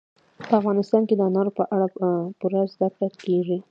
[0.49, 1.87] په افغانستان کې د انارو په اړه
[2.39, 3.57] پوره زده کړه کېږي.